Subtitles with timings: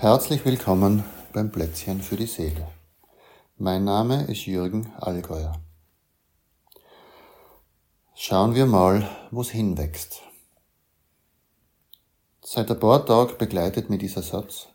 [0.00, 1.04] Herzlich willkommen
[1.34, 2.66] beim Plätzchen für die Seele.
[3.58, 5.60] Mein Name ist Jürgen Allgäuer.
[8.14, 10.22] Schauen wir mal, wo es hinwächst.
[12.40, 14.68] Seit ein paar Tagen begleitet mir dieser Satz.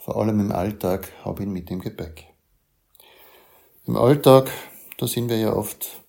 [0.00, 2.26] Vor allem im Alltag habe ich ihn mit dem Gepäck.
[3.86, 4.50] Im Alltag,
[4.98, 6.02] da sind wir ja oft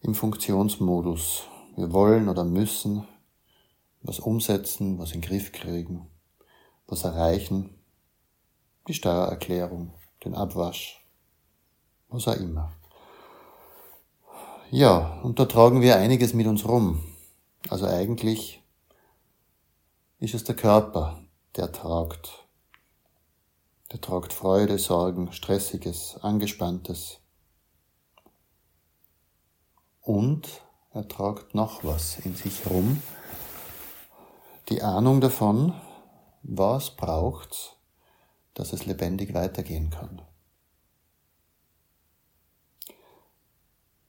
[0.00, 1.44] im Funktionsmodus.
[1.76, 3.06] Wir wollen oder müssen
[4.02, 6.09] was umsetzen, was in den Griff kriegen,
[6.90, 7.78] was erreichen,
[8.88, 9.94] die Steuererklärung,
[10.24, 11.04] den Abwasch,
[12.08, 12.72] was auch immer.
[14.70, 17.04] Ja, und da tragen wir einiges mit uns rum.
[17.68, 18.62] Also eigentlich
[20.18, 21.22] ist es der Körper,
[21.56, 22.46] der tragt.
[23.92, 27.18] Der tragt Freude, Sorgen, Stressiges, Angespanntes.
[30.00, 33.02] Und er tragt noch was in sich rum.
[34.68, 35.74] Die Ahnung davon,
[36.42, 37.72] was braucht's,
[38.54, 40.22] dass es lebendig weitergehen kann.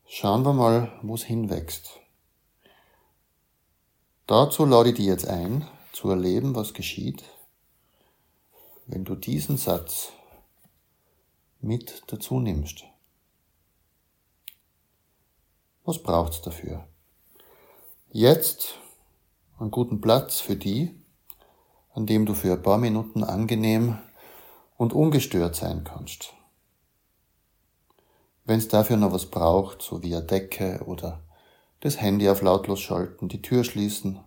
[0.06, 2.00] Schauen wir mal, wo es hinwächst.
[4.28, 7.24] Dazu lade ich dich jetzt ein, zu erleben, was geschieht,
[8.88, 10.12] wenn du diesen Satz
[11.60, 12.84] mit dazu nimmst.
[15.84, 16.88] Was braucht's dafür?
[18.12, 18.76] Jetzt
[19.60, 21.01] einen guten Platz für die,
[21.94, 23.98] an dem du für ein paar Minuten angenehm
[24.78, 26.34] und ungestört sein kannst.
[28.46, 31.22] Wenn es dafür noch was braucht, so wie eine Decke oder
[31.82, 34.20] das Handy auf lautlos schalten, die Tür schließen,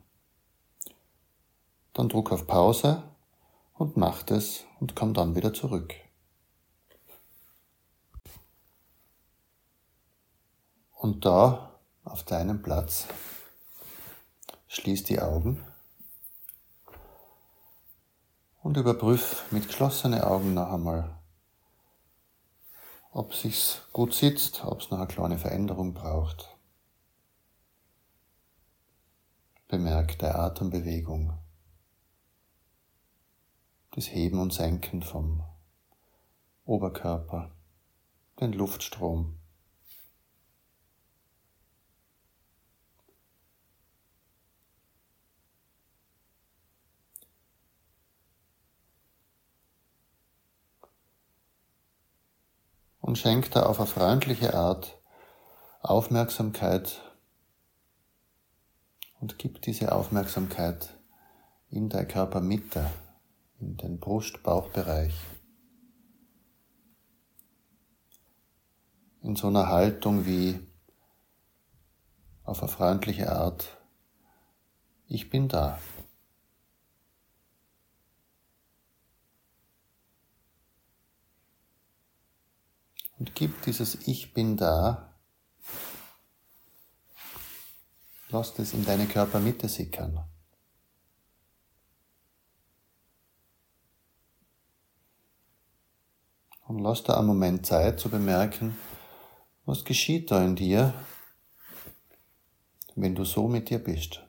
[1.93, 3.03] dann druck auf Pause
[3.75, 5.95] und mach das und komm dann wieder zurück.
[10.93, 13.07] Und da, auf deinem Platz,
[14.69, 15.65] schließ die Augen
[18.65, 21.19] und überprüf mit geschlossenen Augen noch einmal,
[23.11, 26.57] ob sich's gut sitzt, ob es noch eine kleine Veränderung braucht.
[29.69, 31.39] Bemerk der Atembewegung,
[33.91, 35.45] das Heben und Senken vom
[36.65, 37.51] Oberkörper,
[38.41, 39.39] den Luftstrom.
[53.15, 54.99] Und schenkt da auf eine freundliche Art
[55.83, 57.01] Aufmerksamkeit
[59.21, 60.99] und gib diese Aufmerksamkeit
[61.71, 62.91] in der Körpermitte,
[63.61, 65.15] in den Brust-Bauchbereich.
[69.23, 70.59] In so einer Haltung wie
[72.43, 73.79] auf eine freundliche Art,
[75.07, 75.79] ich bin da.
[83.25, 85.15] Und gib dieses Ich bin da,
[88.29, 90.29] lass es in deine Körpermitte sickern.
[96.67, 98.77] Und lass da einen Moment Zeit zu bemerken,
[99.65, 100.93] was geschieht da in dir,
[102.95, 104.23] wenn du so mit dir bist.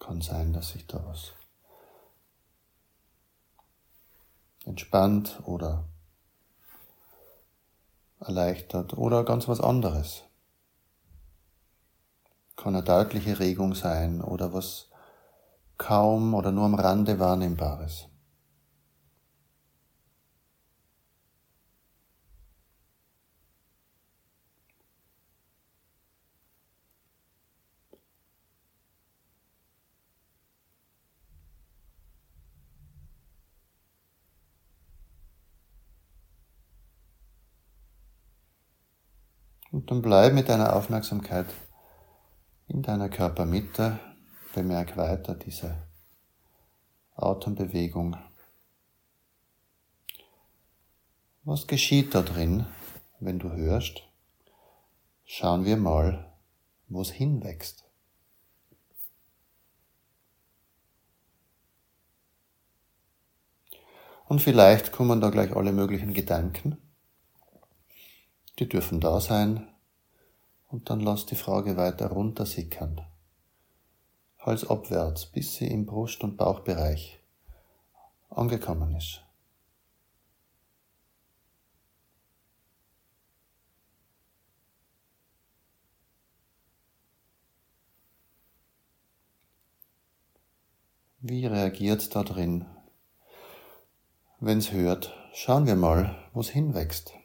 [0.00, 1.32] Kann sein, dass sich da was
[4.64, 5.84] entspannt oder
[8.18, 10.24] erleichtert oder ganz was anderes.
[12.56, 14.88] Kann eine deutliche Regung sein oder was
[15.78, 18.09] kaum oder nur am Rande wahrnehmbares.
[39.70, 41.46] Und dann bleib mit deiner Aufmerksamkeit
[42.66, 43.98] in deiner Körpermitte.
[44.52, 45.76] Bemerk weiter diese
[47.14, 48.16] Atembewegung.
[51.44, 52.66] Was geschieht da drin,
[53.20, 54.02] wenn du hörst?
[55.24, 56.32] Schauen wir mal,
[56.88, 57.84] wo es hinwächst.
[64.26, 66.89] Und vielleicht kommen da gleich alle möglichen Gedanken
[68.60, 69.66] die dürfen da sein.
[70.68, 73.00] Und dann lass die Frage weiter runter sickern.
[74.38, 77.18] Hals abwärts, bis sie im Brust- und Bauchbereich
[78.28, 79.22] angekommen ist.
[91.22, 92.64] Wie reagiert da drin?
[94.38, 97.19] Wenn's hört, schauen wir mal, wo's hinwächst.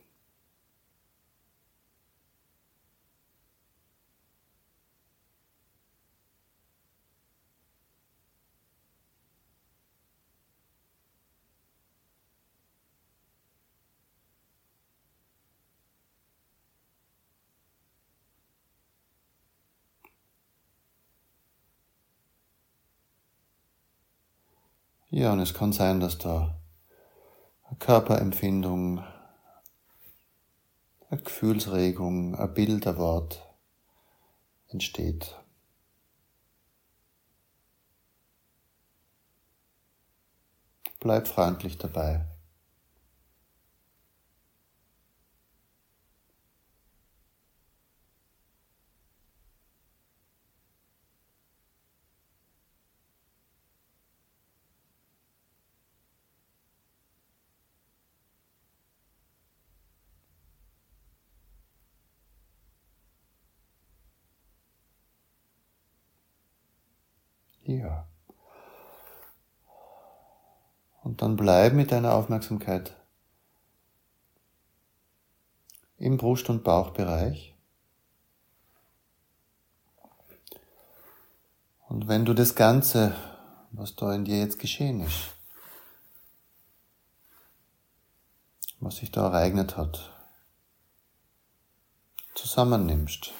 [25.15, 26.59] Ja, und es kann sein, dass da
[27.63, 29.01] eine Körperempfindung,
[31.09, 33.41] eine Gefühlsregung, ein Bild, ein Wort
[34.67, 35.39] entsteht.
[40.99, 42.25] Bleib freundlich dabei.
[67.65, 68.07] Ja.
[71.03, 72.95] Und dann bleib mit deiner Aufmerksamkeit
[75.97, 77.55] im Brust- und Bauchbereich.
[81.87, 83.15] Und wenn du das Ganze,
[83.71, 85.35] was da in dir jetzt geschehen ist,
[88.79, 90.11] was sich da ereignet hat,
[92.35, 93.31] zusammennimmst,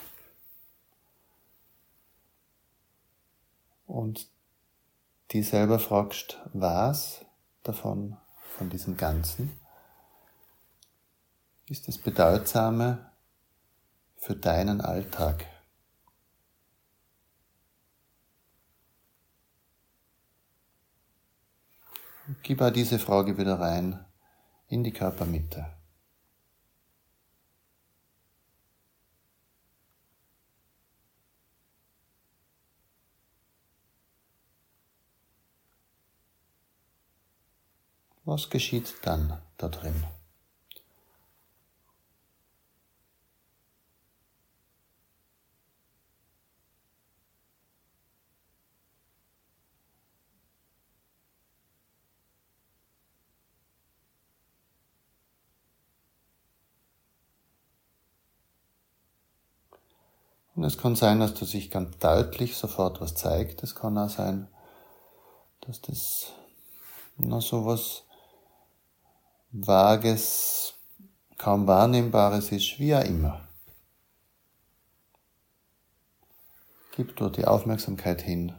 [3.95, 4.27] und
[5.31, 7.25] die selber fragst, was
[7.63, 8.17] davon,
[8.57, 9.57] von diesem Ganzen,
[11.69, 13.09] ist das Bedeutsame
[14.17, 15.45] für deinen Alltag.
[22.43, 24.03] Gib auch diese Frage wieder rein
[24.67, 25.67] in die Körpermitte.
[38.27, 40.03] Was geschieht dann da drin?
[60.55, 63.61] Und es kann sein, dass du sich ganz deutlich sofort was zeigt.
[63.61, 64.47] Es kann auch sein,
[65.61, 66.31] dass das
[67.17, 68.04] noch so was
[69.57, 70.73] Vages,
[71.37, 73.47] kaum Wahrnehmbares ist, wie auch immer.
[76.91, 78.53] Gib dort die Aufmerksamkeit hin.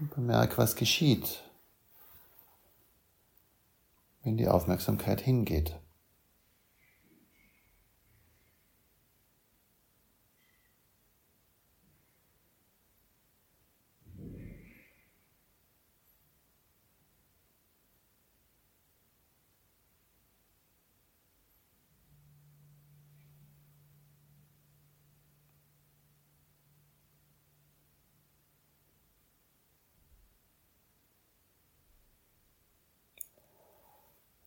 [0.00, 1.44] Und bemerk, was geschieht,
[4.24, 5.78] wenn die Aufmerksamkeit hingeht.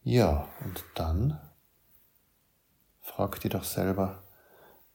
[0.09, 1.37] Ja, und dann
[3.01, 4.23] frag dich doch selber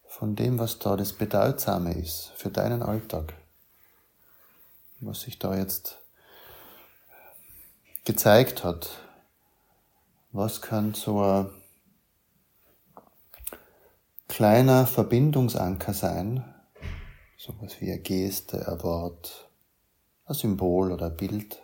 [0.07, 3.35] von dem, was da das Bedeutsame ist für deinen Alltag,
[5.01, 5.99] was sich da jetzt
[8.05, 9.03] gezeigt hat,
[10.31, 11.51] was kann so ein
[14.29, 16.43] kleiner Verbindungsanker sein,
[17.37, 19.51] sowas wie eine Geste, ein Wort,
[20.25, 21.62] ein Symbol oder ein Bild,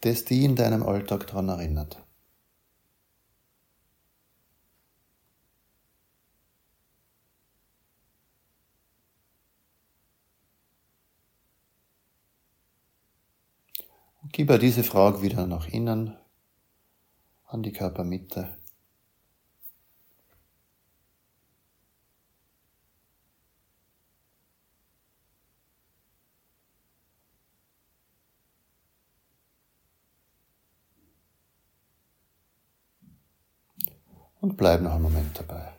[0.00, 2.04] das die in deinem Alltag daran erinnert.
[14.32, 16.16] Gib diese Frage wieder nach innen,
[17.46, 18.59] an die Körpermitte.
[34.40, 35.72] und bleib noch einen Moment dabei.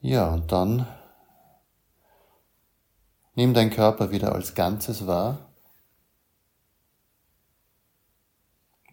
[0.00, 0.86] Ja, und dann
[3.36, 5.52] nimm dein Körper wieder als Ganzes wahr,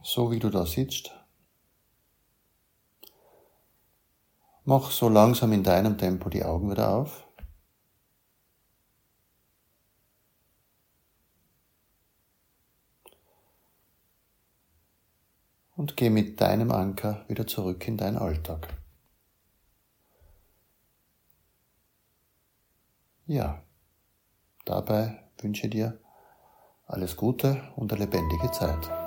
[0.04, 1.12] so wie du da sitzt.
[4.66, 7.28] Mach so langsam in deinem Tempo die Augen wieder auf.
[15.76, 18.70] Und geh mit deinem Anker wieder zurück in deinen Alltag.
[23.26, 23.64] Ja,
[24.66, 26.00] dabei wünsche dir
[26.86, 29.03] alles Gute und eine lebendige Zeit.